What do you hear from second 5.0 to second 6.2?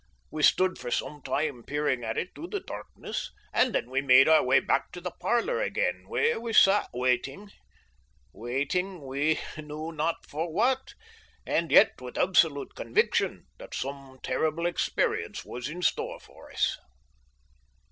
parlour again,